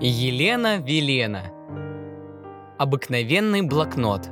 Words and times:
Елена 0.00 0.78
Велена. 0.78 1.50
Обыкновенный 2.78 3.62
блокнот. 3.62 4.28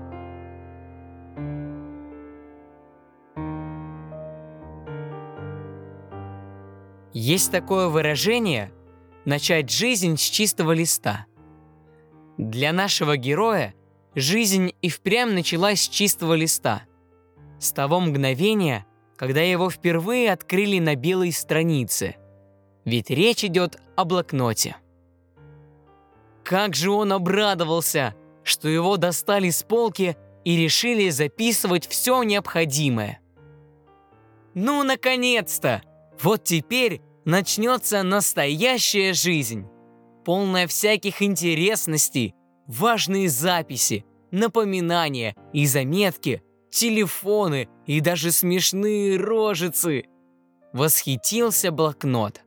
Есть 7.12 7.50
такое 7.50 7.88
выражение 7.88 8.70
«начать 9.24 9.68
жизнь 9.68 10.16
с 10.16 10.20
чистого 10.20 10.70
листа». 10.70 11.26
Для 12.38 12.72
нашего 12.72 13.16
героя 13.16 13.74
жизнь 14.14 14.72
и 14.82 14.88
впрямь 14.88 15.32
началась 15.32 15.80
с 15.80 15.88
чистого 15.88 16.34
листа. 16.34 16.82
С 17.58 17.72
того 17.72 17.98
мгновения, 17.98 18.86
когда 19.16 19.40
его 19.40 19.68
впервые 19.68 20.30
открыли 20.30 20.78
на 20.78 20.94
белой 20.94 21.32
странице. 21.32 22.14
Ведь 22.84 23.10
речь 23.10 23.42
идет 23.42 23.80
о 23.96 24.04
блокноте. 24.04 24.76
Как 26.46 26.76
же 26.76 26.92
он 26.92 27.12
обрадовался, 27.12 28.14
что 28.44 28.68
его 28.68 28.96
достали 28.96 29.50
с 29.50 29.64
полки 29.64 30.16
и 30.44 30.56
решили 30.56 31.08
записывать 31.08 31.88
все 31.88 32.22
необходимое. 32.22 33.18
Ну, 34.54 34.84
наконец-то! 34.84 35.82
Вот 36.22 36.44
теперь 36.44 37.02
начнется 37.24 38.04
настоящая 38.04 39.12
жизнь, 39.12 39.66
полная 40.24 40.68
всяких 40.68 41.20
интересностей, 41.20 42.32
важные 42.68 43.28
записи, 43.28 44.04
напоминания 44.30 45.34
и 45.52 45.66
заметки, 45.66 46.44
телефоны 46.70 47.68
и 47.86 48.00
даже 48.00 48.30
смешные 48.30 49.16
рожицы. 49.16 50.04
Восхитился 50.72 51.72
блокнот. 51.72 52.42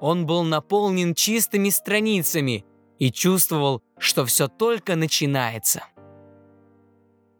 Он 0.00 0.26
был 0.26 0.42
наполнен 0.42 1.14
чистыми 1.14 1.68
страницами– 1.68 2.64
и 2.98 3.10
чувствовал, 3.12 3.82
что 3.98 4.24
все 4.24 4.48
только 4.48 4.96
начинается. 4.96 5.84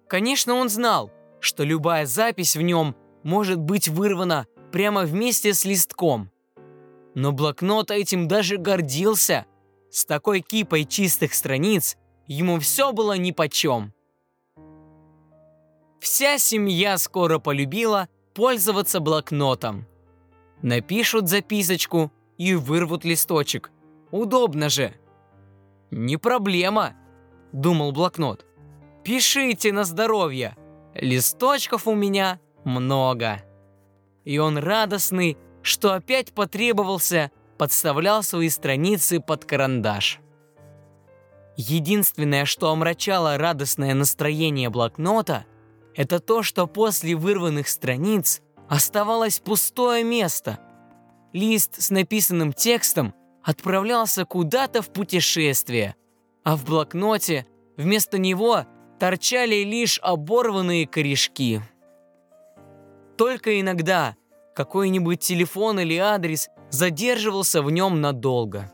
Конечно, 0.08 0.54
он 0.54 0.68
знал, 0.68 1.10
что 1.40 1.64
любая 1.64 2.06
запись 2.06 2.56
в 2.56 2.62
нем 2.62 2.94
может 3.22 3.58
быть 3.58 3.88
вырвана 3.88 4.46
прямо 4.72 5.02
вместе 5.02 5.54
с 5.54 5.64
листком. 5.64 6.30
Но 7.14 7.32
блокнот 7.32 7.90
этим 7.90 8.28
даже 8.28 8.56
гордился. 8.56 9.46
С 9.90 10.04
такой 10.04 10.40
кипой 10.40 10.84
чистых 10.84 11.34
страниц 11.34 11.96
ему 12.26 12.60
все 12.60 12.92
было 12.92 13.16
нипочем. 13.16 13.92
Вся 16.00 16.38
семья 16.38 16.98
скоро 16.98 17.38
полюбила 17.38 18.08
пользоваться 18.34 19.00
блокнотом. 19.00 19.86
Напишут 20.62 21.28
записочку 21.28 22.12
и 22.36 22.54
вырвут 22.54 23.04
листочек. 23.04 23.70
Удобно 24.10 24.68
же. 24.68 24.94
«Не 25.90 26.16
проблема»,— 26.16 26.94
думал 27.52 27.92
блокнот. 27.92 28.44
«Пишите 29.04 29.72
на 29.72 29.84
здоровье. 29.84 30.56
Листочков 30.94 31.86
у 31.86 31.94
меня 31.94 32.40
много». 32.64 33.42
И 34.24 34.38
он 34.38 34.58
радостный, 34.58 35.38
что 35.62 35.92
опять 35.92 36.32
потребовался, 36.32 37.30
подставлял 37.58 38.22
свои 38.22 38.48
страницы 38.48 39.20
под 39.20 39.44
карандаш. 39.44 40.20
Единственное, 41.56 42.44
что 42.44 42.70
омрачало 42.70 43.38
радостное 43.38 43.94
настроение 43.94 44.68
блокнота, 44.68 45.46
это 45.94 46.20
то, 46.20 46.42
что 46.42 46.66
после 46.66 47.14
вырванных 47.14 47.68
страниц 47.68 48.42
оставалось 48.68 49.38
пустое 49.38 50.04
место. 50.04 50.58
Лист 51.32 51.80
с 51.80 51.90
написанным 51.90 52.52
текстом 52.52 53.14
отправлялся 53.46 54.24
куда-то 54.24 54.82
в 54.82 54.90
путешествие, 54.92 55.94
а 56.42 56.56
в 56.56 56.64
блокноте 56.64 57.46
вместо 57.76 58.18
него 58.18 58.64
торчали 58.98 59.62
лишь 59.62 60.00
оборванные 60.02 60.86
корешки. 60.86 61.60
Только 63.16 63.60
иногда 63.60 64.16
какой-нибудь 64.54 65.20
телефон 65.20 65.78
или 65.78 65.96
адрес 65.96 66.48
задерживался 66.70 67.62
в 67.62 67.70
нем 67.70 68.00
надолго. 68.00 68.72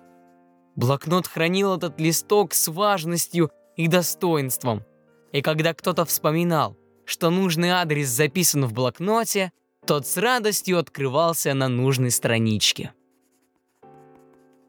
Блокнот 0.75 1.27
хранил 1.27 1.77
этот 1.77 2.00
листок 2.00 2.55
с 2.55 2.69
важностью 2.69 3.50
и 3.77 3.88
достоинством. 3.88 4.84
И 5.32 5.43
когда 5.43 5.75
кто-то 5.75 6.06
вспоминал, 6.06 6.78
что 7.05 7.28
нужный 7.28 7.71
адрес 7.71 8.09
записан 8.09 8.65
в 8.65 8.72
блокноте, 8.72 9.53
тот 9.87 10.06
с 10.06 10.16
радостью 10.16 10.78
открывался 10.78 11.53
на 11.53 11.69
нужной 11.69 12.11
страничке. 12.11 12.93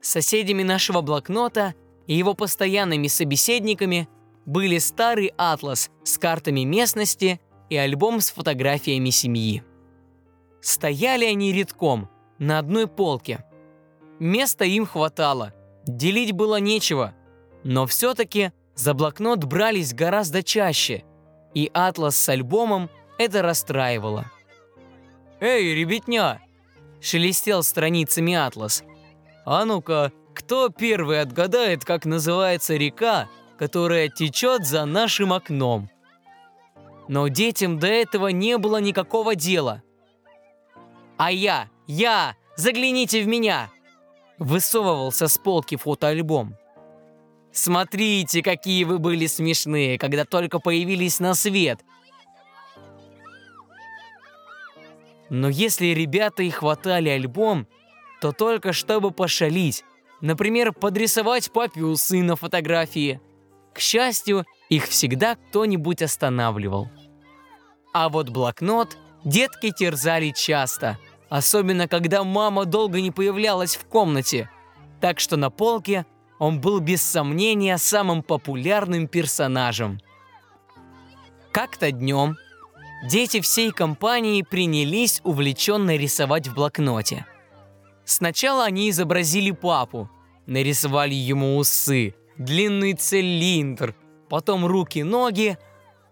Соседями 0.03 0.63
нашего 0.63 0.99
блокнота 0.99 1.75
и 2.07 2.13
его 2.13 2.33
постоянными 2.33 3.07
собеседниками 3.07 4.09
были 4.45 4.77
старый 4.77 5.31
атлас 5.37 5.89
с 6.03 6.17
картами 6.17 6.65
местности 6.65 7.39
и 7.69 7.77
альбом 7.77 8.19
с 8.19 8.29
фотографиями 8.29 9.11
семьи. 9.11 9.63
Стояли 10.61 11.23
они 11.23 11.53
редком, 11.53 12.09
на 12.37 12.59
одной 12.59 12.87
полке. 12.87 13.45
Места 14.19 14.65
им 14.65 14.85
хватало, 14.85 15.53
делить 15.87 16.33
было 16.33 16.59
нечего, 16.59 17.15
но 17.63 17.87
все-таки 17.87 18.51
за 18.75 18.93
блокнот 18.93 19.45
брались 19.45 19.93
гораздо 19.93 20.43
чаще, 20.43 21.05
и 21.53 21.71
атлас 21.73 22.17
с 22.17 22.27
альбомом 22.27 22.89
это 23.17 23.41
расстраивало. 23.41 24.29
«Эй, 25.39 25.73
ребятня!»– 25.73 26.41
шелестел 26.99 27.63
страницами 27.63 28.33
атлас– 28.33 28.83
а 29.45 29.65
ну-ка, 29.65 30.11
кто 30.33 30.69
первый 30.69 31.21
отгадает, 31.21 31.85
как 31.85 32.05
называется 32.05 32.75
река, 32.75 33.29
которая 33.57 34.09
течет 34.09 34.65
за 34.65 34.85
нашим 34.85 35.33
окном? 35.33 35.89
Но 37.07 37.27
детям 37.27 37.79
до 37.79 37.87
этого 37.87 38.29
не 38.29 38.57
было 38.57 38.77
никакого 38.77 39.35
дела. 39.35 39.83
А 41.17 41.31
я, 41.31 41.69
я, 41.87 42.35
загляните 42.55 43.21
в 43.21 43.27
меня! 43.27 43.69
Высовывался 44.39 45.27
с 45.27 45.37
полки 45.37 45.75
фотоальбом. 45.75 46.55
Смотрите, 47.51 48.41
какие 48.41 48.83
вы 48.83 48.97
были 48.97 49.27
смешные, 49.27 49.99
когда 49.99 50.25
только 50.25 50.59
появились 50.59 51.19
на 51.19 51.35
свет. 51.35 51.79
Но 55.29 55.49
если 55.49 55.87
ребята 55.87 56.41
и 56.43 56.49
хватали 56.49 57.09
альбом, 57.09 57.67
то 58.23 58.31
только 58.31 58.71
чтобы 58.71 59.11
пошалить. 59.11 59.83
Например, 60.21 60.71
подрисовать 60.71 61.51
папе 61.51 61.83
усы 61.83 62.23
на 62.23 62.37
фотографии. 62.37 63.19
К 63.73 63.79
счастью, 63.79 64.45
их 64.69 64.85
всегда 64.85 65.35
кто-нибудь 65.35 66.01
останавливал. 66.01 66.87
А 67.93 68.07
вот 68.07 68.29
блокнот 68.29 68.97
детки 69.25 69.73
терзали 69.77 70.29
часто, 70.33 70.97
особенно 71.27 71.89
когда 71.89 72.23
мама 72.23 72.63
долго 72.63 73.01
не 73.01 73.11
появлялась 73.11 73.75
в 73.75 73.83
комнате. 73.87 74.49
Так 75.01 75.19
что 75.19 75.35
на 75.35 75.49
полке 75.49 76.05
он 76.39 76.61
был 76.61 76.79
без 76.79 77.01
сомнения 77.01 77.77
самым 77.77 78.23
популярным 78.23 79.09
персонажем. 79.09 79.99
Как-то 81.51 81.91
днем 81.91 82.37
дети 83.05 83.41
всей 83.41 83.71
компании 83.71 84.43
принялись 84.43 85.19
увлеченно 85.25 85.97
рисовать 85.97 86.47
в 86.47 86.53
блокноте– 86.53 87.25
Сначала 88.05 88.65
они 88.65 88.89
изобразили 88.89 89.51
папу, 89.51 90.09
нарисовали 90.45 91.13
ему 91.13 91.57
усы, 91.57 92.15
длинный 92.37 92.93
цилиндр, 92.93 93.95
потом 94.29 94.65
руки-ноги. 94.65 95.57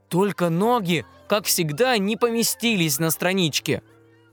Только 0.08 0.50
ноги, 0.50 1.06
как 1.28 1.46
всегда, 1.46 1.98
не 1.98 2.16
поместились 2.16 3.00
на 3.00 3.12
страничке. 3.12 3.82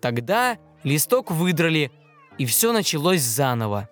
Тогда 0.01 0.59
листок 0.85 1.31
выдрали, 1.31 1.91
и 2.37 2.47
все 2.47 2.73
началось 2.73 3.23
заново. 3.23 3.89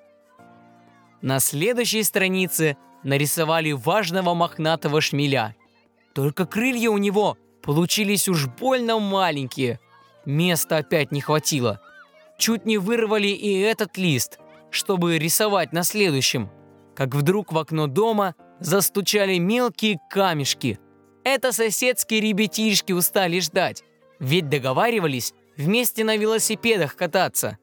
На 1.23 1.41
следующей 1.41 2.05
странице 2.05 2.77
нарисовали 3.03 3.73
важного 3.73 4.35
мохнатого 4.35 5.01
шмеля. 5.01 5.57
Только 6.15 6.47
крылья 6.47 6.91
у 6.91 6.99
него 6.99 7.37
получились 7.63 8.29
уж 8.29 8.47
больно 8.47 9.01
маленькие. 9.01 9.81
Места 10.25 10.79
опять 10.79 11.11
не 11.11 11.21
хватило– 11.21 11.81
чуть 12.37 12.67
не 12.67 12.79
вырвали 12.79 13.29
и 13.29 13.59
этот 13.61 13.97
лист, 13.97 14.39
чтобы 14.71 15.19
рисовать 15.19 15.73
на 15.73 15.83
следующем. 15.83 16.51
Как 16.95 17.15
вдруг 17.15 17.53
в 17.53 17.59
окно 17.59 17.87
дома 17.87 18.35
застучали 18.61 19.39
мелкие 19.39 19.99
камешки. 20.11 20.79
Это 21.25 21.53
соседские 21.53 22.21
ребятишки 22.21 22.93
устали 22.93 23.41
ждать, 23.41 23.83
ведь 24.19 24.49
договаривались 24.49 25.35
вместе 25.57 26.05
на 26.05 26.17
велосипедах 26.17 26.97
кататься. 26.97 27.59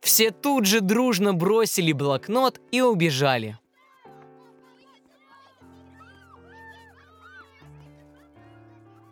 Все 0.00 0.30
тут 0.30 0.66
же 0.66 0.80
дружно 0.80 1.32
бросили 1.32 1.92
блокнот 1.92 2.60
и 2.70 2.80
убежали. 2.80 3.58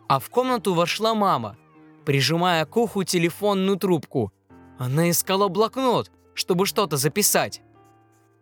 А 0.07 0.19
в 0.19 0.29
комнату 0.29 0.73
вошла 0.73 1.15
мама, 1.15 1.57
прижимая 2.05 2.65
к 2.65 2.75
уху 2.75 3.03
телефонную 3.03 3.77
трубку– 3.77 4.33
она 4.81 5.11
искала 5.11 5.47
блокнот, 5.47 6.11
чтобы 6.33 6.65
что-то 6.65 6.97
записать. 6.97 7.61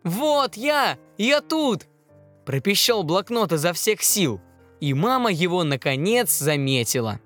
«Вот 0.04 0.56
я! 0.56 0.96
Я 1.18 1.42
тут!» 1.42 1.86
Пропищал 2.46 3.02
блокнот 3.02 3.52
изо 3.52 3.74
всех 3.74 4.02
сил, 4.02 4.40
и 4.80 4.94
мама 4.94 5.30
его, 5.30 5.64
наконец, 5.64 6.38
заметила. 6.38 7.20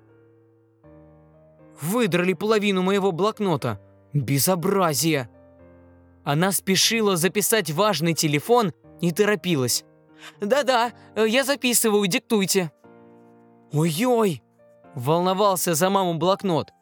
Выдрали 1.79 2.33
половину 2.33 2.81
моего 2.81 3.13
блокнота. 3.13 3.79
Безобразие! 4.11 5.29
Она 6.25 6.51
спешила 6.51 7.15
записать 7.15 7.71
важный 7.71 8.15
телефон 8.15 8.73
и 8.99 9.13
торопилась. 9.13 9.85
«Да-да, 10.41 10.91
я 11.15 11.45
записываю, 11.45 12.05
диктуйте». 12.07 12.69
«Ой-ой!»– 13.71 14.43
волновался 14.93 15.73
за 15.73 15.89
маму 15.89 16.15
блокнот. 16.15 16.73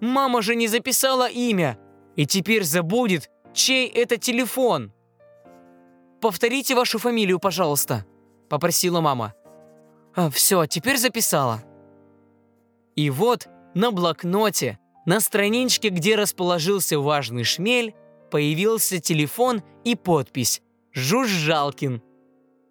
«Мама 0.00 0.42
же 0.42 0.54
не 0.54 0.68
записала 0.68 1.28
имя, 1.28 1.78
и 2.16 2.26
теперь 2.26 2.64
забудет, 2.64 3.30
чей 3.52 3.88
это 3.88 4.16
телефон». 4.16 4.92
«Повторите 6.20 6.74
вашу 6.74 6.98
фамилию, 6.98 7.38
пожалуйста»,– 7.38 8.04
попросила 8.48 9.00
мама. 9.00 9.34
А, 10.14 10.30
«Все, 10.30 10.66
теперь 10.66 10.96
записала». 10.96 11.62
И 12.94 13.10
вот 13.10 13.46
на 13.74 13.90
блокноте, 13.90 14.78
на 15.04 15.20
страничке, 15.20 15.90
где 15.90 16.16
расположился 16.16 16.98
важный 16.98 17.44
шмель, 17.44 17.94
появился 18.30 18.98
телефон 19.00 19.62
и 19.84 19.94
подпись 19.94 20.62
«Жужжалкин». 20.92 22.02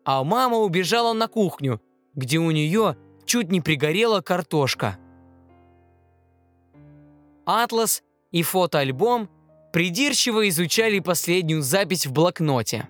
А 0.04 0.24
мама 0.24 0.58
убежала 0.58 1.14
на 1.14 1.28
кухню, 1.28 1.82
где 2.14 2.40
у 2.40 2.52
нее 2.52 2.98
чуть 3.26 3.52
не 3.52 3.62
пригорела 3.62 4.22
картошка. 4.22 4.98
Атлас 7.46 8.04
и 8.32 8.42
фотоальбом 8.42 9.30
придирчиво 9.72 10.50
изучали 10.50 11.00
последнюю 11.00 11.62
запись 11.62 12.06
в 12.06 12.12
блокноте. 12.12 12.90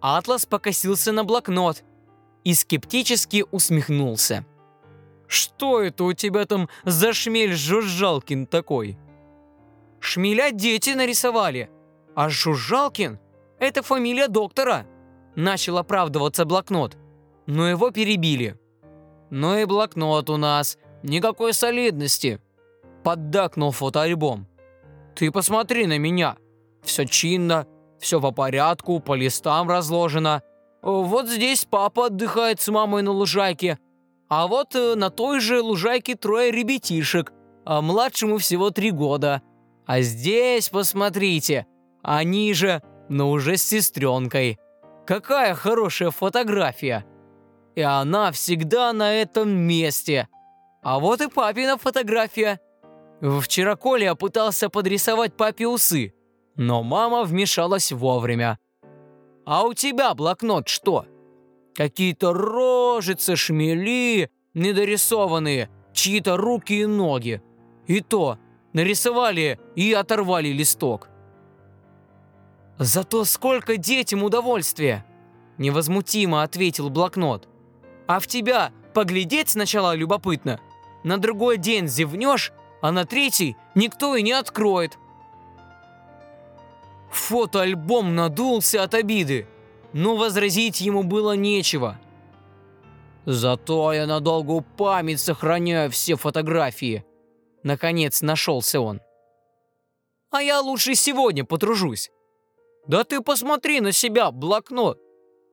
Атлас 0.00 0.44
покосился 0.44 1.12
на 1.12 1.24
блокнот 1.24 1.84
и 2.42 2.52
скептически 2.52 3.44
усмехнулся. 3.50 4.44
«Что 5.26 5.80
это 5.80 6.04
у 6.04 6.12
тебя 6.12 6.44
там 6.44 6.68
за 6.84 7.12
шмель 7.12 7.54
Жужжалкин 7.54 8.46
такой?» 8.46 8.98
«Шмеля 10.00 10.50
дети 10.50 10.90
нарисовали, 10.90 11.70
а 12.14 12.28
Жужжалкин– 12.28 13.18
это 13.58 13.82
фамилия 13.82 14.28
доктора»,– 14.28 14.86
начал 15.34 15.78
оправдываться 15.78 16.44
блокнот, 16.44 16.98
но 17.46 17.66
его 17.68 17.90
перебили. 17.90 18.58
«Ну 19.30 19.56
и 19.56 19.64
блокнот 19.64 20.28
у 20.28 20.36
нас, 20.36 20.76
никакой 21.02 21.54
солидности»,– 21.54 22.40
поддакнул 23.04 23.70
фотоальбом. 23.70 24.46
«Ты 25.14 25.30
посмотри 25.30 25.86
на 25.86 25.98
меня, 25.98 26.36
все 26.82 27.04
чинно, 27.04 27.66
все 28.00 28.20
по 28.20 28.32
порядку, 28.32 28.98
по 29.00 29.14
листам 29.14 29.68
разложено. 29.68 30.42
Вот 30.82 31.28
здесь 31.28 31.64
папа 31.64 32.06
отдыхает 32.06 32.60
с 32.60 32.68
мамой 32.68 33.02
на 33.02 33.12
лужайке, 33.12 33.78
а 34.28 34.46
вот 34.46 34.74
э, 34.74 34.94
на 34.94 35.10
той 35.10 35.40
же 35.40 35.62
лужайке 35.62 36.14
трое 36.14 36.50
ребятишек, 36.50 37.32
а 37.64 37.80
младшему 37.80 38.38
всего 38.38 38.70
три 38.70 38.90
года. 38.90 39.42
А 39.86 40.00
здесь, 40.00 40.68
посмотрите, 40.68 41.66
они 42.02 42.52
же, 42.52 42.82
но 43.08 43.30
уже 43.30 43.56
с 43.56 43.62
сестренкой. 43.62 44.58
Какая 45.06 45.54
хорошая 45.54 46.10
фотография. 46.10 47.04
И 47.74 47.80
она 47.80 48.32
всегда 48.32 48.92
на 48.92 49.14
этом 49.14 49.50
месте. 49.50 50.28
А 50.82 50.98
вот 50.98 51.20
и 51.20 51.28
папина 51.28 51.76
фотография. 51.76 52.60
Вчера 53.24 53.74
Коля 53.74 54.14
пытался 54.14 54.68
подрисовать 54.68 55.34
папе 55.34 55.66
усы, 55.66 56.12
но 56.56 56.82
мама 56.82 57.24
вмешалась 57.24 57.90
вовремя. 57.90 58.58
«А 59.46 59.64
у 59.64 59.72
тебя 59.72 60.14
блокнот 60.14 60.68
что?» 60.68 61.06
Какие-то 61.74 62.34
рожицы, 62.34 63.34
шмели, 63.34 64.30
недорисованные, 64.52 65.70
чьи-то 65.92 66.36
руки 66.36 66.74
и 66.74 66.86
ноги. 66.86 67.42
И 67.86 68.00
то, 68.00 68.38
нарисовали 68.74 69.58
и 69.74 69.92
оторвали 69.94 70.48
листок. 70.48 71.08
«Зато 72.78 73.24
сколько 73.24 73.78
детям 73.78 74.22
удовольствия!» 74.22 75.04
Невозмутимо 75.56 76.42
ответил 76.42 76.90
блокнот. 76.90 77.48
«А 78.06 78.20
в 78.20 78.26
тебя 78.26 78.70
поглядеть 78.92 79.48
сначала 79.48 79.94
любопытно. 79.94 80.60
На 81.04 81.16
другой 81.16 81.56
день 81.56 81.88
зевнешь, 81.88 82.52
а 82.84 82.92
на 82.92 83.06
третий 83.06 83.56
никто 83.74 84.14
и 84.14 84.22
не 84.22 84.32
откроет». 84.32 84.98
Фотоальбом 87.10 88.14
надулся 88.14 88.82
от 88.82 88.92
обиды, 88.92 89.46
но 89.94 90.16
возразить 90.16 90.82
ему 90.82 91.02
было 91.02 91.32
нечего. 91.32 91.98
«Зато 93.24 93.94
я 93.94 94.06
на 94.06 94.20
долгую 94.20 94.60
память 94.76 95.20
сохраняю 95.20 95.90
все 95.90 96.16
фотографии», 96.16 97.06
Наконец 97.62 98.20
нашелся 98.20 98.80
он. 98.80 99.00
«А 100.30 100.42
я 100.42 100.60
лучше 100.60 100.94
сегодня 100.94 101.44
потружусь». 101.44 102.10
«Да 102.86 103.02
ты 103.04 103.22
посмотри 103.22 103.80
на 103.80 103.92
себя, 103.92 104.30
блокнот!» 104.30 105.00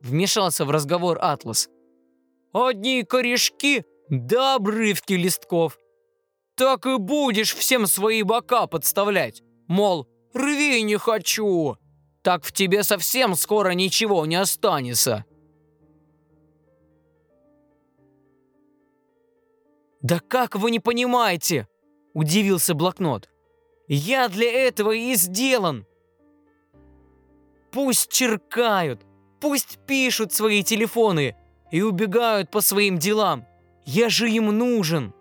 Вмешался 0.01 0.65
в 0.65 0.71
разговор 0.71 1.17
Атлас. 1.21 1.69
«Одни 2.51 3.03
корешки 3.03 3.85
да 4.09 4.55
обрывки 4.55 5.13
листков. 5.13 5.79
Так 6.55 6.85
и 6.85 6.97
будешь 6.97 7.55
всем 7.55 7.87
свои 7.87 8.23
бока 8.23 8.67
подставлять. 8.67 9.41
Мол, 9.67 10.07
рви 10.33 10.83
не 10.83 10.97
хочу. 10.97 11.77
Так 12.21 12.43
в 12.43 12.51
тебе 12.51 12.83
совсем 12.83 13.35
скоро 13.35 13.71
ничего 13.71 14.25
не 14.25 14.35
останется». 14.35 15.25
«Да 20.01 20.19
как 20.19 20.55
вы 20.55 20.71
не 20.71 20.79
понимаете?»– 20.79 21.67
удивился 22.13 22.73
блокнот. 22.73 23.29
«Я 23.87 24.29
для 24.29 24.51
этого 24.51 24.91
и 24.91 25.13
сделан!» 25.13 25.85
Пусть 27.71 28.11
черкают, 28.11 29.05
пусть 29.39 29.79
пишут 29.87 30.33
свои 30.33 30.61
телефоны 30.61 31.35
и 31.71 31.81
убегают 31.81 32.51
по 32.51 32.59
своим 32.59 32.97
делам. 32.97 33.45
Я 33.85 34.09
же 34.09 34.29
им 34.29 34.47
нужен. 34.47 35.13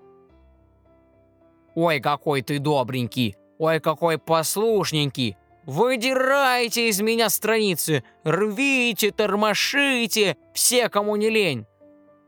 Ой, 1.74 2.00
какой 2.00 2.42
ты 2.42 2.58
добренький, 2.58 3.36
ой, 3.58 3.80
какой 3.80 4.18
послушненький. 4.18 5.36
Выдирайте 5.66 6.88
из 6.88 7.00
меня 7.00 7.28
страницы, 7.28 8.02
рвите, 8.24 9.10
тормошите, 9.10 10.36
все, 10.54 10.88
кому 10.88 11.16
не 11.16 11.30
лень. 11.30 11.66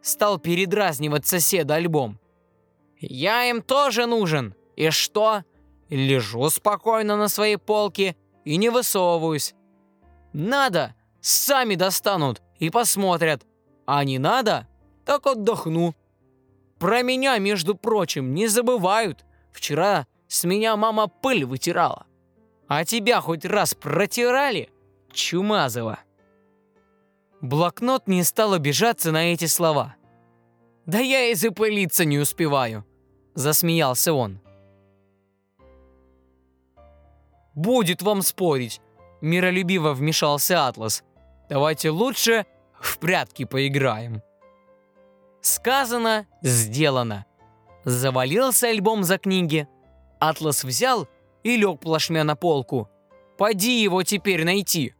Стал 0.01 0.39
передразнивать 0.39 1.27
соседа 1.27 1.75
альбом. 1.75 2.21
Я 3.01 3.49
им 3.49 3.63
тоже 3.63 4.07
нужен. 4.07 4.55
И 4.77 4.91
что? 4.91 5.43
Лежу 5.89 6.49
спокойно 6.51 7.17
на 7.17 7.29
своей 7.29 7.57
полке 7.57 8.17
и 8.45 8.57
не 8.57 8.69
высовываюсь. 8.69 9.55
Надо, 10.33 10.95
сами 11.21 11.75
достанут 11.75 12.43
и 12.59 12.71
посмотрят. 12.71 13.45
А 13.87 14.05
не 14.05 14.19
надо, 14.19 14.69
так 15.05 15.27
отдохну. 15.27 15.95
Про 16.79 17.03
меня, 17.03 17.39
между 17.39 17.75
прочим, 17.75 18.35
не 18.35 18.47
забывают. 18.47 19.25
Вчера 19.53 20.07
с 20.29 20.45
меня 20.45 20.77
мама 20.77 21.09
пыль 21.09 21.45
вытирала. 21.45 22.07
А 22.69 22.85
тебя 22.85 23.21
хоть 23.21 23.45
раз 23.45 23.75
протирали? 23.75 24.71
Чумазова. 25.13 26.01
Блокнот 27.41 28.09
не 28.09 28.23
стал 28.25 28.55
обижаться 28.55 29.13
на 29.13 29.33
эти 29.33 29.47
слова. 29.47 29.97
«Да 30.87 30.99
я 30.99 31.27
и 31.27 31.35
запылиться 31.35 32.05
не 32.05 32.19
успеваю»,– 32.19 32.85
засмеялся 33.35 34.13
он. 34.13 34.41
«Будет 37.55 38.03
вам 38.03 38.23
спорить»,– 38.23 38.81
миролюбиво 39.21 39.93
вмешался 39.93 40.67
Атлас. 40.67 41.05
«Давайте 41.49 41.91
лучше 41.91 42.47
в 42.81 42.99
прятки 42.99 43.45
поиграем». 43.45 44.23
Сказано, 45.41 46.27
сделано. 46.41 47.27
Завалился 47.85 48.69
альбом 48.69 49.03
за 49.05 49.19
книги. 49.19 49.67
Атлас 50.21 50.65
взял 50.65 51.09
и 51.43 51.57
лег 51.57 51.81
плашмя 51.81 52.25
на 52.25 52.37
полку. 52.37 52.89
Поди 53.37 53.83
его 53.83 54.03
теперь 54.03 54.45
найти. 54.45 54.95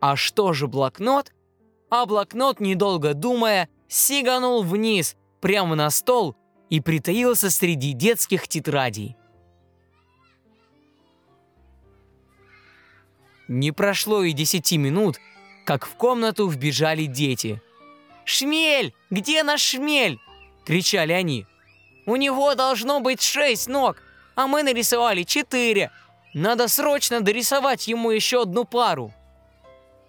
А 0.00 0.16
что 0.16 0.52
же 0.52 0.66
блокнот? 0.66 1.32
А 1.88 2.04
блокнот, 2.04 2.60
недолго 2.60 3.14
думая, 3.14 3.68
сиганул 3.88 4.62
вниз, 4.62 5.16
прямо 5.40 5.74
на 5.74 5.88
стол 5.90 6.36
и 6.68 6.80
притаился 6.80 7.50
среди 7.50 7.92
детских 7.92 8.48
тетрадей. 8.48 9.16
Не 13.48 13.70
прошло 13.70 14.24
и 14.24 14.32
десяти 14.32 14.76
минут, 14.76 15.18
как 15.64 15.86
в 15.86 15.94
комнату 15.94 16.48
вбежали 16.48 17.06
дети. 17.06 17.62
«Шмель! 18.24 18.92
Где 19.08 19.44
наш 19.44 19.60
шмель?»– 19.62 20.18
кричали 20.66 21.12
они. 21.12 21.46
«У 22.06 22.16
него 22.16 22.54
должно 22.54 23.00
быть 23.00 23.20
шесть 23.20 23.68
ног, 23.68 23.96
а 24.36 24.46
мы 24.46 24.62
нарисовали 24.62 25.24
четыре. 25.24 25.90
Надо 26.34 26.68
срочно 26.68 27.20
дорисовать 27.20 27.88
ему 27.88 28.10
еще 28.10 28.42
одну 28.42 28.64
пару». 28.64 29.12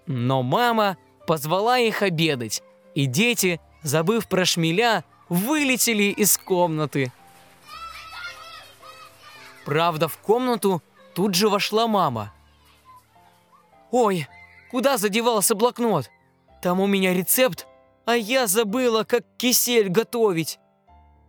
Но 0.06 0.44
мама 0.44 0.98
позвала 1.26 1.80
их 1.80 2.02
обедать, 2.02 2.64
и 2.96 3.06
дети, 3.06 3.60
забыв 3.84 4.28
про 4.28 4.46
шмеля, 4.46 5.04
вылетели 5.28 6.06
из 6.06 6.38
комнаты. 6.38 7.12
Правда, 9.66 10.08
в 10.08 10.18
комнату 10.20 10.82
тут 11.14 11.36
же 11.36 11.50
вошла 11.50 11.88
мама. 11.88 12.32
«Ой, 13.92 14.28
куда 14.72 14.98
задевался 14.98 15.56
блокнот? 15.56 16.10
Там 16.62 16.80
у 16.80 16.88
меня 16.88 17.14
рецепт, 17.14 17.68
а 18.06 18.16
я 18.16 18.48
забыла, 18.48 19.04
как 19.04 19.24
кисель 19.38 19.90
готовить!» 19.90 20.60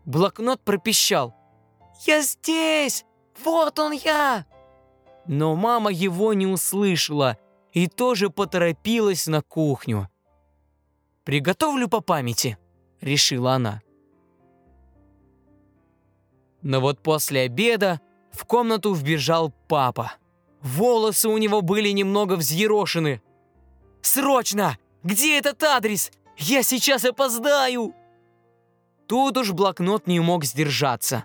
Блокнот 0.09 0.63
пропищал. 0.65 1.35
«Я 2.07 2.23
здесь! 2.23 3.05
Вот 3.45 3.79
он 3.79 3.93
я!» 3.93 4.47
Но 5.27 5.55
мама 5.55 5.91
его 5.91 6.33
не 6.33 6.47
услышала 6.47 7.37
и 7.75 7.89
тоже 7.89 8.31
поторопилась 8.31 9.27
на 9.27 9.43
кухню. 9.43 10.09
«Приготовлю 11.25 11.89
по 11.89 12.01
памяти»,— 12.01 12.57
решила 13.03 13.53
она. 13.53 13.83
Но 16.63 16.81
вот 16.81 17.03
после 17.03 17.43
обеда 17.43 18.01
в 18.33 18.47
комнату 18.47 18.95
вбежал 18.95 19.53
папа. 19.69 20.15
Волосы 20.63 21.29
у 21.29 21.37
него 21.37 21.61
были 21.61 21.91
немного 21.91 22.37
взъерошены. 22.37 23.21
«Срочно! 24.01 24.79
Где 25.03 25.37
этот 25.37 25.63
адрес? 25.63 26.11
Я 26.39 26.63
сейчас 26.63 27.05
опоздаю!» 27.05 27.95
Тут 29.09 29.39
уж 29.39 29.53
блокнот 29.53 30.07
не 30.07 30.21
мог 30.21 30.45
сдержаться. 30.45 31.25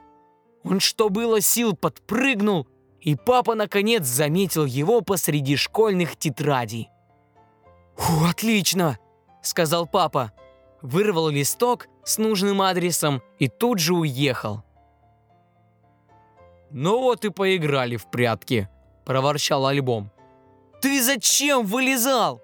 Он 0.64 0.80
что 0.80 1.10
было 1.10 1.42
сил 1.42 1.76
подпрыгнул, 1.76 2.66
и 3.02 3.16
папа 3.16 3.56
наконец 3.56 4.06
заметил 4.06 4.66
его 4.66 5.02
посреди 5.02 5.58
школьных 5.58 6.16
тетрадей. 6.16 6.90
«Фу, 7.98 8.26
отлично!»– 8.26 8.98
сказал 9.42 9.86
папа. 9.86 10.32
Вырвал 10.82 11.28
листок 11.28 11.88
с 12.06 12.18
нужным 12.18 12.62
адресом 12.62 13.22
и 13.40 13.50
тут 13.50 13.80
же 13.80 13.94
уехал. 13.94 14.64
«Ну 16.72 17.00
вот 17.00 17.26
и 17.26 17.30
поиграли 17.30 17.98
в 17.98 18.10
прятки»,– 18.10 18.70
проворчал 19.06 19.66
альбом. 19.66 20.10
«Ты 20.82 21.04
зачем 21.04 21.66
вылезал?» 21.66 22.42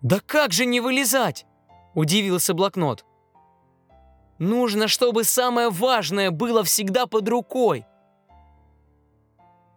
«Да 0.00 0.18
как 0.20 0.52
же 0.52 0.66
не 0.66 0.80
вылезать?»– 0.80 1.46
удивился 1.94 2.54
блокнот. 2.54 3.04
«Нужно, 4.38 4.88
чтобы 4.88 5.24
самое 5.24 5.70
важное 5.70 6.30
было 6.30 6.64
всегда 6.64 7.06
под 7.06 7.28
рукой». 7.28 7.86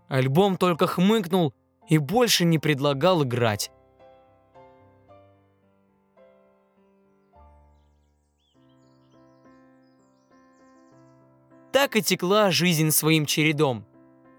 Альбом 0.07 0.57
только 0.57 0.87
хмыкнул 0.87 1.53
и 1.87 1.97
больше 1.97 2.45
не 2.45 2.59
предлагал 2.59 3.23
играть. 3.23 3.71
Так 11.71 11.97
и 11.97 12.01
текла 12.01 12.51
жизнь 12.51 12.91
своим 12.91 13.25
чередом. 13.25 13.85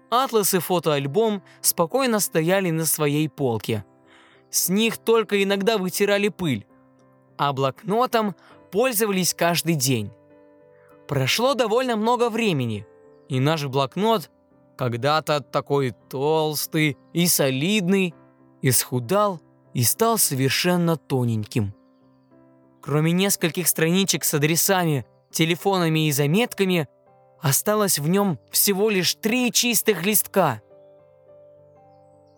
Атлас 0.09 0.53
и 0.53 0.59
фотоальбом 0.59 1.43
спокойно 1.61 2.19
стояли 2.19 2.71
на 2.71 2.85
своей 2.85 3.29
полке. 3.29 3.85
С 4.49 4.69
них 4.69 4.97
только 4.97 5.43
иногда 5.43 5.77
вытирали 5.77 6.29
пыль, 6.29 6.65
а 7.37 7.53
блокнотом 7.53 8.35
пользовались 8.71 9.33
каждый 9.33 9.75
день. 9.75 10.11
Прошло 11.07 11.53
довольно 11.53 11.95
много 11.95 12.29
времени, 12.29 12.85
и 13.29 13.39
наш 13.39 13.65
блокнот, 13.65 14.29
когда-то 14.77 15.41
такой 15.41 15.95
толстый 16.09 16.97
и 17.13 17.27
солидный, 17.27 18.13
исхудал 18.61 19.41
и 19.73 19.83
стал 19.83 20.17
совершенно 20.17 20.97
тоненьким. 20.97 21.73
Кроме 22.81 23.11
нескольких 23.11 23.67
страничек 23.67 24.23
с 24.23 24.33
адресами, 24.33 25.05
телефонами 25.31 26.07
и 26.07 26.11
заметками, 26.11 26.87
Осталось 27.39 27.99
в 27.99 28.07
нем 28.07 28.39
всего 28.51 28.89
лишь 28.89 29.15
три 29.15 29.51
чистых 29.51 30.05
листка. 30.05 30.61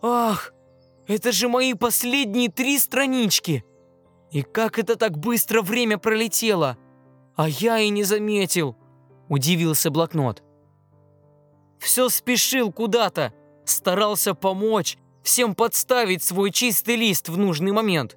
Ах, 0.02 0.52
это 1.06 1.32
же 1.32 1.48
мои 1.48 1.74
последние 1.74 2.50
три 2.50 2.78
странички! 2.78 3.64
И 4.30 4.42
как 4.42 4.78
это 4.78 4.96
так 4.96 5.18
быстро 5.18 5.62
время 5.62 5.98
пролетело? 5.98 6.76
А 7.36 7.48
я 7.48 7.78
и 7.78 7.88
не 7.88 8.04
заметил, 8.04 8.76
удивился 9.28 9.90
блокнот. 9.90 10.42
Все 11.78 12.08
спешил 12.08 12.70
куда-то, 12.72 13.32
старался 13.64 14.34
помочь, 14.34 14.98
всем 15.22 15.54
подставить 15.54 16.22
свой 16.22 16.50
чистый 16.50 16.96
лист 16.96 17.28
в 17.28 17.38
нужный 17.38 17.72
момент. 17.72 18.16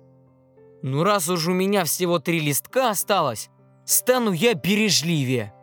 Ну 0.82 1.04
раз 1.04 1.30
уж 1.30 1.48
у 1.48 1.54
меня 1.54 1.86
всего 1.86 2.20
три 2.20 2.40
листка 2.40 2.90
осталось, 2.90 3.50
стану 3.86 4.32
я 4.32 4.54
бережливее 4.54 5.54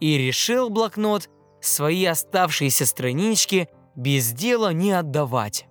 и 0.00 0.18
решил 0.18 0.70
блокнот 0.70 1.30
свои 1.60 2.04
оставшиеся 2.04 2.84
странички 2.84 3.68
без 3.96 4.32
дела 4.32 4.72
не 4.72 4.92
отдавать. 4.92 5.66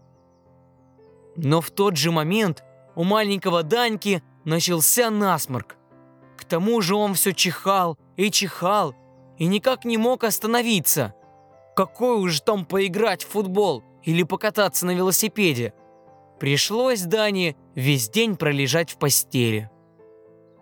Но 1.36 1.62
в 1.62 1.70
тот 1.72 1.98
же 1.98 2.12
момент 2.12 2.64
у 2.96 3.04
маленького 3.04 3.64
Даньки 3.64 4.24
начался 4.46 5.10
насморк. 5.10 5.78
К 6.38 6.46
тому 6.46 6.82
же 6.82 6.96
он 6.96 7.14
все 7.14 7.34
чихал 7.34 7.98
и 8.18 8.30
чихал, 8.30 8.96
и 9.38 9.46
никак 9.46 9.86
не 9.86 9.98
мог 9.98 10.24
остановиться. 10.24 11.14
Какой 11.76 12.18
уж 12.18 12.42
там 12.42 12.66
поиграть 12.66 13.24
в 13.24 13.30
футбол 13.30 13.84
или 14.04 14.24
покататься 14.24 14.86
на 14.86 14.92
велосипеде. 14.92 15.74
Пришлось 16.40 17.02
Дане 17.02 17.56
весь 17.74 18.10
день 18.10 18.36
пролежать 18.36 18.92
в 18.92 18.98
постели. 18.98 19.70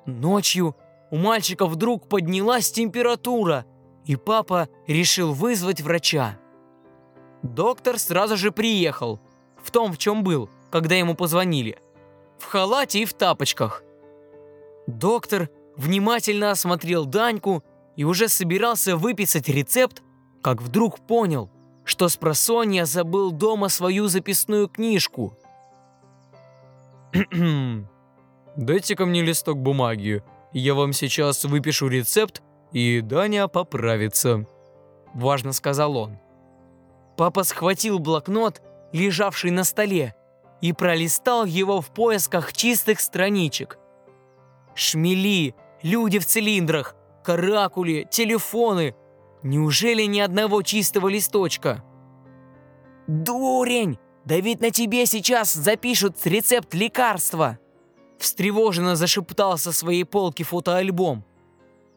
Ночью 0.06 0.76
у 1.10 1.18
мальчика 1.18 1.66
вдруг 1.66 2.08
поднялась 2.08 2.72
температура, 2.72 3.66
и 4.06 4.16
папа 4.16 4.70
решил 4.88 5.34
вызвать 5.34 5.82
врача. 5.82 6.38
Доктор 7.44 7.98
сразу 7.98 8.38
же 8.38 8.52
приехал, 8.52 9.20
в 9.62 9.72
том, 9.72 9.92
в 9.92 9.98
чем 9.98 10.24
был, 10.24 10.50
когда 10.70 10.96
ему 10.96 11.16
позвонили, 11.16 11.80
в 12.42 12.46
халате 12.46 13.00
и 13.00 13.06
в 13.06 13.14
тапочках. 13.14 13.84
Доктор 14.88 15.50
внимательно 15.78 16.52
осмотрел 16.52 17.06
Даньку 17.06 17.64
и 17.96 18.04
уже 18.04 18.28
собирался 18.28 18.98
выписать 18.98 19.48
рецепт, 19.48 20.02
как 20.42 20.62
вдруг 20.62 21.00
понял, 21.00 21.50
что 21.86 22.10
с 22.10 22.18
просонья 22.18 22.86
забыл 22.86 23.32
дома 23.32 23.70
свою 23.70 24.08
записную 24.08 24.68
книжку. 24.68 25.38
«Дайте-ка 28.56 29.06
мне 29.06 29.22
листок 29.22 29.58
бумаги», 29.58 30.24
я 30.54 30.74
вам 30.74 30.92
сейчас 30.92 31.46
выпишу 31.46 31.88
рецепт, 31.88 32.42
и 32.74 33.00
Даня 33.00 33.48
поправится»,– 33.48 34.46
важно 35.14 35.54
сказал 35.54 35.96
он. 35.96 36.18
Папа 37.16 37.44
схватил 37.44 38.00
блокнот, 38.00 38.62
лежавший 38.92 39.52
на 39.52 39.64
столе, 39.64 40.14
и 40.62 40.74
пролистал 40.74 41.46
его 41.46 41.82
в 41.82 41.91
поисках 41.91 42.53
чистых 42.53 43.00
страничек. 43.00 43.77
Шмели, 44.75 45.56
люди 45.82 46.20
в 46.20 46.25
цилиндрах, 46.25 46.96
каракули, 47.24 48.08
телефоны. 48.10 48.96
Неужели 49.44 50.03
ни 50.03 50.20
одного 50.20 50.62
чистого 50.62 51.08
листочка? 51.08 51.84
«Дурень! 53.08 53.98
Да 54.24 54.39
ведь 54.39 54.62
на 54.62 54.70
тебе 54.70 55.08
сейчас 55.08 55.51
запишут 55.53 56.15
рецепт 56.25 56.74
лекарства!» 56.74 57.58
встревоженно 58.22 58.96
зашептал 58.96 59.58
со 59.58 59.72
своей 59.74 60.06
полки 60.06 60.44
фотоальбом. 60.44 61.25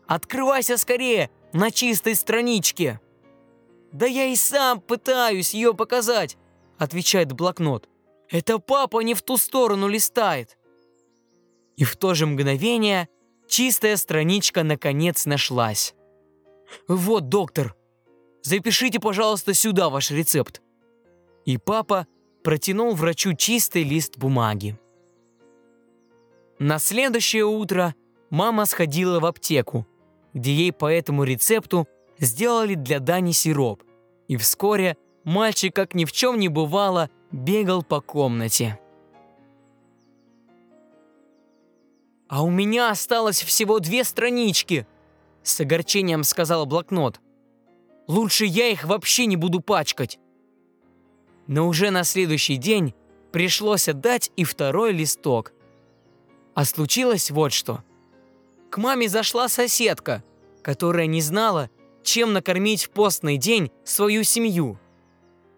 «Открывайся 0.06 0.76
скорее, 0.78 1.30
на 1.52 1.71
чистой 1.71 2.14
страничке!» 2.14 3.00
«Да 3.92 4.06
я 4.06 4.25
и 4.25 4.37
сам 4.37 4.80
пытаюсь 4.80 5.54
ее 5.54 5.75
показать»,— 5.75 6.37
отвечает 6.78 7.33
блокнот. 7.33 7.88
«Это 8.31 8.59
папа 8.59 9.00
не 9.00 9.14
в 9.14 9.23
ту 9.23 9.37
сторону 9.37 9.88
листает». 9.88 10.59
И 11.76 11.85
в 11.85 11.97
то 11.97 12.14
же 12.14 12.26
мгновение 12.26 13.09
чистая 13.49 13.97
страничка 13.97 14.62
наконец 14.62 15.26
нашлась. 15.26 15.95
«Вот, 16.88 17.28
доктор, 17.28 17.75
запишите, 18.43 19.00
пожалуйста, 19.00 19.54
сюда 19.54 19.88
ваш 19.88 20.11
рецепт». 20.11 20.62
И 21.45 21.59
папа 21.59 22.07
протянул 22.43 22.95
врачу 22.95 23.35
чистый 23.35 23.83
лист 23.83 24.16
бумаги. 24.16 24.78
На 26.59 26.78
следующее 26.78 27.45
утро 27.45 27.95
мама 28.31 28.64
сходила 28.66 29.21
в 29.21 29.26
аптеку, 29.26 29.87
где 30.33 30.52
ей 30.52 30.73
по 30.73 30.90
этому 30.90 31.25
рецепту 31.25 31.88
сделали 32.19 32.75
для 32.75 33.00
Дани 33.00 33.33
сироп. 33.33 33.83
И 34.28 34.37
вскоре 34.37 34.97
мальчик, 35.25 35.75
как 35.75 35.95
ни 35.95 36.04
в 36.04 36.12
чем 36.12 36.38
не 36.38 36.49
бывало, 36.49 37.11
бегал 37.35 37.83
по 37.83 38.00
комнате. 38.00 38.79
«А 42.29 42.43
у 42.43 42.50
меня 42.50 42.91
осталось 42.91 43.43
всего 43.43 43.81
две 43.81 44.05
странички»,— 44.05 44.87
с 45.43 45.61
огорчением 45.61 46.25
сказал 46.25 46.64
блокнот. 46.64 47.21
«Лучше 48.07 48.45
я 48.45 48.69
их 48.69 48.85
вообще 48.85 49.26
не 49.26 49.37
буду 49.37 49.61
пачкать». 49.61 50.19
Но 51.47 51.69
уже 51.69 51.91
на 51.91 52.05
следующий 52.05 52.57
день 52.57 52.95
пришлось 53.33 53.88
отдать 53.88 54.31
и 54.37 54.45
второй 54.45 54.93
листок. 54.93 55.53
А 56.55 56.64
случилось 56.64 57.31
вот 57.31 57.53
что. 57.53 57.83
К 58.71 58.79
маме 58.79 59.09
зашла 59.09 59.49
соседка, 59.49 60.23
которая 60.62 61.07
не 61.07 61.21
знала, 61.21 61.69
чем 62.03 62.33
накормить 62.33 62.85
в 62.85 62.91
постный 62.91 63.37
день 63.37 63.71
свою 63.85 64.23
семью. 64.23 64.79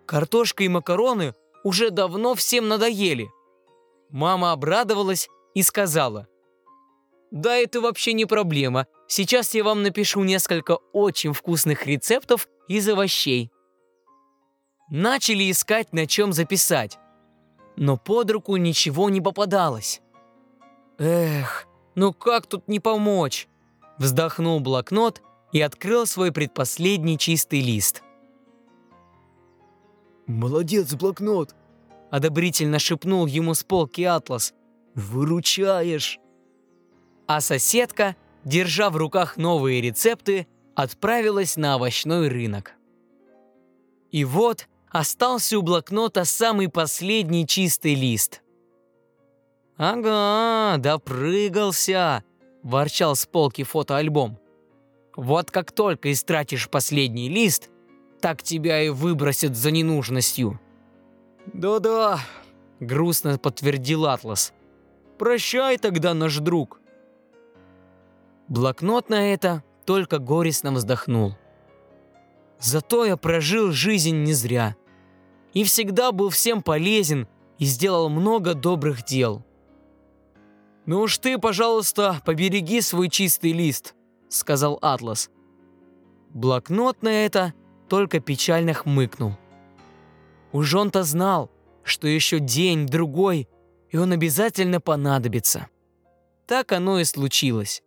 Картошка 0.06 0.64
и 0.64 0.68
макароны 0.68 1.35
уже 1.66 1.90
давно 1.90 2.37
всем 2.37 2.68
надоели. 2.68 3.28
Мама 4.11 4.52
обрадовалась 4.52 5.28
и 5.52 5.64
сказала, 5.64 6.28
«Да 7.32 7.56
это 7.56 7.80
вообще 7.80 8.12
не 8.12 8.25
проблема. 8.25 8.87
Сейчас 9.08 9.52
я 9.52 9.64
вам 9.64 9.82
напишу 9.82 10.23
несколько 10.23 10.76
очень 10.92 11.32
вкусных 11.32 11.85
рецептов 11.88 12.46
из 12.68 12.88
овощей». 12.88 13.50
Начали 14.90 15.50
искать, 15.50 15.92
на 15.92 16.06
чем 16.06 16.32
записать. 16.32 17.00
Но 17.75 17.96
под 17.96 18.30
руку 18.30 18.54
ничего 18.54 19.11
не 19.11 19.20
попадалось. 19.20 20.00
«Эх, 20.99 21.66
ну 21.96 22.12
как 22.12 22.46
тут 22.46 22.68
не 22.68 22.78
помочь?» 22.78 23.49
Вздохнул 23.99 24.61
блокнот 24.61 25.20
и 25.50 25.61
открыл 25.61 26.06
свой 26.06 26.30
предпоследний 26.30 27.18
чистый 27.18 27.61
лист. 27.61 28.04
«Молодец, 30.26 30.95
блокнот!»– 30.95 31.54
одобрительно 32.11 32.78
шепнул 32.78 33.26
ему 33.26 33.54
с 33.54 33.62
полки 33.62 34.02
Атлас. 34.02 34.54
«Выручаешь!» 34.95 36.18
А 37.26 37.40
соседка, 37.40 38.16
держа 38.45 38.90
в 38.90 38.97
руках 38.97 39.37
новые 39.37 39.80
рецепты, 39.80 40.47
отправилась 40.75 41.56
на 41.56 41.75
овощной 41.75 42.28
рынок. 42.28 42.73
И 44.11 44.25
вот 44.25 44.68
остался 44.90 45.59
у 45.59 45.62
блокнота 45.62 46.25
самый 46.25 46.68
последний 46.68 47.47
чистый 47.47 47.95
лист. 47.95 48.42
«Ага, 49.76 50.78
допрыгался!»– 50.78 52.25
ворчал 52.62 53.14
с 53.14 53.26
полки 53.26 53.62
фотоальбом. 53.62 54.38
«Вот 55.16 55.50
как 55.50 55.73
только 55.73 56.12
истратишь 56.12 56.71
последний 56.71 57.28
лист, 57.28 57.71
так 58.26 58.42
тебя 58.42 58.83
и 58.83 58.88
выбросят 58.88 59.54
за 59.54 59.71
ненужностью». 59.71 60.59
«Да-да»,— 61.54 62.18
грустно 62.80 63.38
подтвердил 63.38 64.06
Атлас. 64.06 64.52
«Прощай 65.16 65.78
тогда, 65.78 66.12
наш 66.12 66.38
друг». 66.38 66.80
Блокнот 68.49 69.11
на 69.11 69.33
это 69.33 69.62
только 69.85 70.18
горестно 70.18 70.73
вздохнул. 70.73 71.37
Зато 72.59 73.04
я 73.04 73.16
прожил 73.16 73.71
жизнь 73.71 74.25
не 74.25 74.33
зря. 74.33 74.75
И 75.52 75.62
всегда 75.62 76.11
был 76.11 76.30
всем 76.30 76.62
полезен 76.62 77.28
и 77.61 77.64
сделал 77.64 78.09
много 78.09 78.54
добрых 78.54 79.04
дел. 79.04 79.45
«Ну 80.85 81.02
уж 81.02 81.18
ты, 81.18 81.38
пожалуйста, 81.38 82.21
побереги 82.25 82.80
свой 82.80 83.09
чистый 83.09 83.52
лист»,— 83.52 83.95
сказал 84.28 84.80
Атлас. 84.83 85.30
Блокнот 86.30 87.04
на 87.04 87.25
это 87.25 87.54
только 87.88 88.21
печально 88.21 88.75
хмыкнул. 88.75 89.35
Уж 90.52 90.75
он-то 90.75 91.02
знал, 91.02 91.50
что 91.83 92.09
еще 92.09 92.38
день-другой, 92.38 93.49
и 93.90 93.97
он 93.97 94.12
обязательно 94.12 94.81
понадобится. 94.81 95.69
Так 96.47 96.73
оно 96.73 96.99
и 96.99 97.05
случилось. 97.05 97.83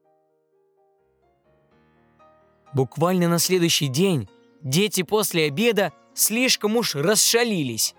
Буквально 2.73 3.27
на 3.27 3.39
следующий 3.39 3.87
день 3.87 4.29
дети 4.61 5.03
после 5.03 5.45
обеда 5.47 5.91
слишком 6.13 6.77
уж 6.77 6.95
расшалились. 6.95 7.95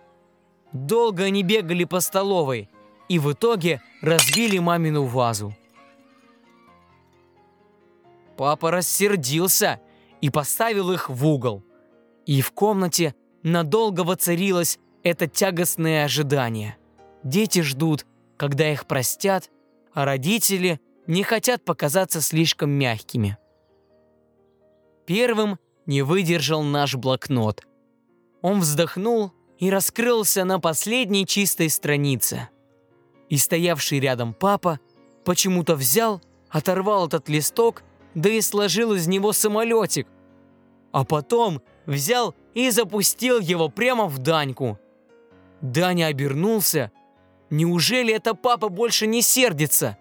Долго 0.72 1.24
они 1.24 1.42
бегали 1.42 1.84
по 1.84 2.00
столовой 2.00 2.68
и 3.08 3.18
в 3.18 3.32
итоге 3.32 3.82
разбили 4.02 4.58
мамину 4.58 5.04
вазу. 5.04 5.56
Папа 8.36 8.70
рассердился 8.70 9.80
и 10.20 10.30
поставил 10.30 10.92
их 10.92 11.10
в 11.10 11.26
угол. 11.26 11.62
И 12.30 12.42
в 12.42 12.52
комнате 12.52 13.16
надолго 13.42 14.02
воцарилось 14.02 14.78
это 15.02 15.26
тягостное 15.26 16.04
ожидание. 16.04 16.76
Дети 17.24 17.60
ждут, 17.60 18.06
когда 18.36 18.70
их 18.70 18.86
простят, 18.86 19.50
а 19.92 20.04
родители 20.04 20.80
не 21.08 21.24
хотят 21.24 21.64
показаться 21.64 22.20
слишком 22.20 22.70
мягкими. 22.70 23.36
Первым 25.06 25.58
не 25.86 26.02
выдержал 26.02 26.62
наш 26.62 26.94
блокнот. 26.94 27.66
Он 28.42 28.60
вздохнул 28.60 29.32
и 29.58 29.68
раскрылся 29.68 30.44
на 30.44 30.60
последней 30.60 31.26
чистой 31.26 31.68
странице. 31.68 32.48
И 33.28 33.38
стоявший 33.38 33.98
рядом 33.98 34.34
папа 34.34 34.78
почему-то 35.24 35.74
взял, 35.74 36.22
оторвал 36.48 37.08
этот 37.08 37.28
листок, 37.28 37.82
да 38.14 38.30
и 38.30 38.40
сложил 38.40 38.94
из 38.94 39.08
него 39.08 39.32
самолетик. 39.32 40.06
А 40.92 41.04
потом 41.04 41.60
взял 41.90 42.34
и 42.54 42.70
запустил 42.70 43.40
его 43.40 43.68
прямо 43.68 44.06
в 44.06 44.18
Даньку. 44.18 44.78
Даня 45.60 46.06
обернулся. 46.06 46.90
Неужели 47.50 48.14
это 48.14 48.34
папа 48.34 48.68
больше 48.68 49.06
не 49.06 49.22
сердится? 49.22 49.98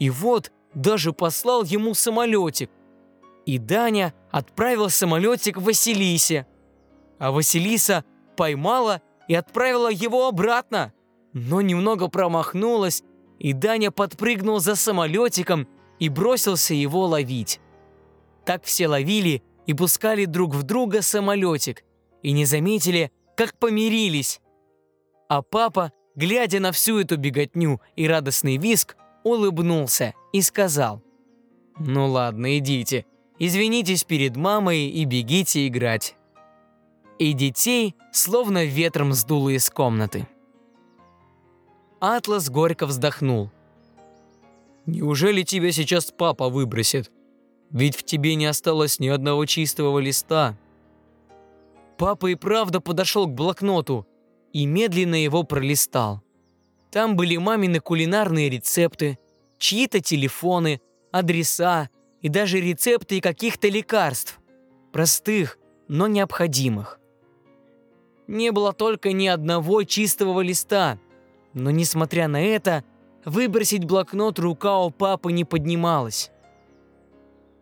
И 0.00 0.10
вот 0.10 0.50
даже 0.74 1.12
послал 1.12 1.62
ему 1.62 1.94
самолетик. 1.94 2.70
И 3.44 3.58
Даня 3.58 4.14
отправил 4.30 4.88
самолетик 4.90 5.58
Василисе. 5.58 6.46
А 7.18 7.30
Василиса 7.30 8.04
поймала 8.36 9.02
и 9.28 9.34
отправила 9.34 9.90
его 9.90 10.26
обратно. 10.26 10.92
Но 11.32 11.60
немного 11.60 12.08
промахнулась, 12.08 13.04
и 13.38 13.52
Даня 13.52 13.90
подпрыгнул 13.90 14.58
за 14.58 14.74
самолетиком 14.74 15.68
и 15.98 16.08
бросился 16.08 16.74
его 16.74 17.04
ловить. 17.06 17.60
Так 18.46 18.64
все 18.64 18.88
ловили 18.88 19.42
и 19.66 19.74
пускали 19.74 20.24
друг 20.24 20.54
в 20.54 20.62
друга 20.62 21.02
самолетик, 21.02 21.84
и 22.22 22.32
не 22.32 22.44
заметили, 22.44 23.12
как 23.36 23.58
помирились. 23.58 24.40
А 25.28 25.42
папа, 25.42 25.92
глядя 26.14 26.60
на 26.60 26.72
всю 26.72 26.98
эту 26.98 27.16
беготню 27.16 27.80
и 27.96 28.06
радостный 28.06 28.56
виск, 28.56 28.96
улыбнулся 29.24 30.14
и 30.32 30.40
сказал, 30.40 31.02
«Ну 31.78 32.06
ладно, 32.06 32.58
идите, 32.58 33.04
извинитесь 33.38 34.04
перед 34.04 34.36
мамой 34.36 34.86
и 34.86 35.04
бегите 35.04 35.66
играть». 35.66 36.16
И 37.18 37.32
детей 37.32 37.94
словно 38.12 38.64
ветром 38.64 39.12
сдуло 39.14 39.48
из 39.48 39.70
комнаты. 39.70 40.28
Атлас 41.98 42.50
горько 42.50 42.86
вздохнул. 42.86 43.50
«Неужели 44.84 45.42
тебя 45.42 45.72
сейчас 45.72 46.12
папа 46.12 46.48
выбросит? 46.48 47.10
Ведь 47.70 47.96
в 47.96 48.02
тебе 48.04 48.34
не 48.34 48.46
осталось 48.46 48.98
ни 48.98 49.08
одного 49.08 49.46
чистого 49.46 49.98
листа». 49.98 50.56
Папа 51.98 52.26
и 52.26 52.34
правда 52.34 52.80
подошел 52.80 53.26
к 53.26 53.34
блокноту 53.34 54.06
и 54.52 54.66
медленно 54.66 55.14
его 55.14 55.42
пролистал. 55.44 56.22
Там 56.90 57.16
были 57.16 57.36
мамины 57.36 57.80
кулинарные 57.80 58.48
рецепты, 58.48 59.18
чьи-то 59.58 60.00
телефоны, 60.00 60.80
адреса 61.10 61.90
и 62.20 62.28
даже 62.28 62.60
рецепты 62.60 63.20
каких-то 63.20 63.68
лекарств. 63.68 64.38
Простых, 64.92 65.58
но 65.88 66.06
необходимых. 66.06 67.00
Не 68.26 68.50
было 68.50 68.72
только 68.72 69.12
ни 69.12 69.26
одного 69.26 69.82
чистого 69.84 70.40
листа, 70.40 70.98
но 71.52 71.70
несмотря 71.70 72.28
на 72.28 72.42
это, 72.42 72.84
выбросить 73.24 73.84
блокнот 73.84 74.38
рука 74.38 74.78
у 74.78 74.90
папы 74.90 75.32
не 75.32 75.44
поднималась. 75.44 76.30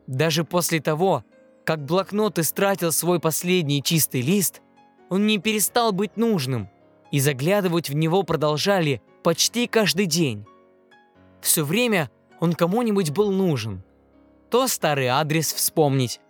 Даже 0.07 0.45
после 0.45 0.81
того, 0.81 1.25
как 1.65 1.85
блокнот 1.85 2.39
истратил 2.39 2.93
свой 2.93 3.21
последний 3.21 3.83
чистый 3.83 4.21
лист, 4.21 4.61
он 5.09 5.27
не 5.27 5.39
перестал 5.39 5.93
быть 5.93 6.17
нужным, 6.17 6.69
и 7.11 7.21
заглядывать 7.21 7.89
в 7.89 7.95
него 7.95 8.23
продолжали 8.23 9.01
почти 9.23 9.67
каждый 9.67 10.07
день. 10.07 10.45
Все 11.41 11.65
время 11.65 12.11
он 12.41 12.55
кому-нибудь 12.55 13.11
был 13.11 13.31
нужен. 13.31 13.83
То 14.51 14.67
старый 14.67 15.07
адрес 15.07 15.53
вспомнить, 15.53 16.21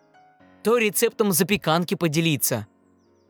то 0.62 0.78
рецептом 0.78 1.32
запеканки 1.32 1.94
поделиться, 1.94 2.66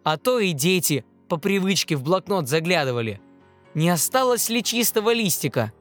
а 0.03 0.17
то 0.17 0.39
и 0.39 0.53
дети 0.53 1.05
по 1.29 1.37
привычке 1.37 1.97
в 1.97 2.03
блокнот 2.03 2.49
заглядывали. 2.49 3.21
Не 3.75 3.91
осталось 3.91 4.49
ли 4.51 4.63
чистого 4.63 5.13
листика? 5.13 5.73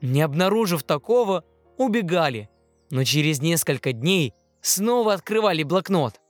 Не 0.00 0.22
обнаружив 0.22 0.82
такого, 0.82 1.44
убегали, 1.78 2.48
но 2.92 3.04
через 3.04 3.40
несколько 3.40 3.94
дней 3.94 4.34
снова 4.60 5.14
открывали 5.14 5.62
блокнот. 5.62 6.20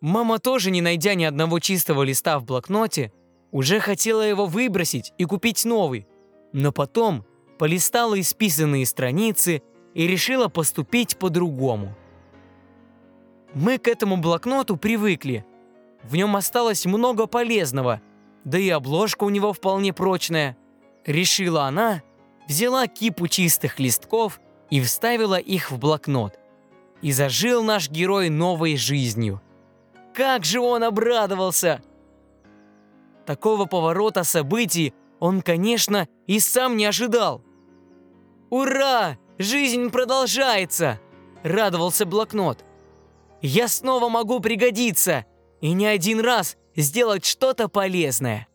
Мама 0.00 0.38
тоже, 0.38 0.70
не 0.70 0.80
найдя 0.80 1.14
ни 1.14 1.24
одного 1.24 1.58
чистого 1.58 2.04
листа 2.04 2.38
в 2.38 2.44
блокноте, 2.44 3.12
уже 3.50 3.80
хотела 3.80 4.22
его 4.22 4.46
выбросить 4.46 5.12
и 5.18 5.24
купить 5.24 5.64
новый, 5.64 6.06
но 6.52 6.70
потом 6.70 7.26
полистала 7.58 8.20
исписанные 8.20 8.86
страницы 8.86 9.62
и 9.94 10.06
решила 10.06 10.46
поступить 10.46 11.18
по-другому. 11.18 11.96
Мы 13.52 13.78
к 13.78 13.88
этому 13.88 14.16
блокноту 14.16 14.76
привыкли. 14.76 15.44
В 16.04 16.14
нем 16.14 16.36
осталось 16.36 16.86
много 16.86 17.26
полезного, 17.26 18.00
Да 18.44 18.58
и 18.58 18.68
обложка 18.68 19.24
у 19.24 19.30
него 19.30 19.52
вполне 19.52 19.92
прочная. 19.92 20.56
Решила 21.04 21.64
она, 21.64 22.02
взяла 22.46 22.86
кипу 22.86 23.26
чистых 23.26 23.80
листков 23.80 24.38
и 24.70 24.80
вставила 24.80 25.38
их 25.38 25.70
в 25.70 25.78
блокнот. 25.78 26.38
И 27.02 27.12
зажил 27.12 27.62
наш 27.62 27.90
герой 27.90 28.30
новой 28.30 28.76
жизнью. 28.76 29.40
Как 30.14 30.44
же 30.44 30.60
он 30.60 30.82
обрадовался! 30.84 31.82
Такого 33.26 33.66
поворота 33.66 34.24
событий 34.24 34.94
он, 35.18 35.42
конечно, 35.42 36.08
и 36.26 36.40
сам 36.40 36.76
не 36.76 36.84
ожидал. 36.84 37.42
«Ура! 38.50 39.18
Жизнь 39.38 39.90
продолжается!»– 39.90 41.00
радовался 41.42 42.06
блокнот. 42.06 42.64
«Я 43.40 43.68
снова 43.68 44.08
могу 44.08 44.40
пригодиться 44.40 45.24
и 45.60 45.72
не 45.72 45.86
один 45.86 46.20
раз 46.20 46.56
сделать 46.76 47.24
что-то 47.24 47.68
полезное». 47.68 48.48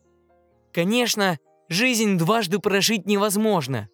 Конечно, 0.72 1.40
жизнь 1.68 2.18
дважды 2.18 2.60
прожить 2.60 3.06
невозможно, 3.06 3.90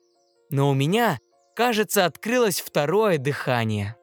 но 0.50 0.70
у 0.70 0.74
меня, 0.74 1.20
кажется, 1.56 2.06
открылось 2.06 2.62
второе 2.62 3.18
дыхание. 3.18 3.96